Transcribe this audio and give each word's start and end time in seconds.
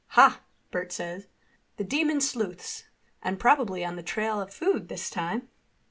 "Ha!" 0.17 0.41
Bert 0.71 0.91
said. 0.91 1.27
"The 1.77 1.83
demon 1.83 2.21
sleuths—and 2.21 3.39
probably 3.39 3.85
on 3.85 3.97
the 3.97 4.01
trail 4.01 4.41
of 4.41 4.51
food 4.51 4.87
this 4.87 5.11
time." 5.11 5.47